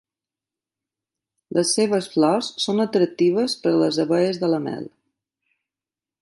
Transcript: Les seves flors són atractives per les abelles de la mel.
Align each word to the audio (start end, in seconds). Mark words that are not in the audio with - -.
Les 1.57 1.73
seves 1.79 2.07
flors 2.13 2.49
són 2.65 2.85
atractives 2.87 3.57
per 3.67 3.75
les 3.77 4.01
abelles 4.05 4.41
de 4.45 4.51
la 4.55 4.63
mel. 4.71 4.91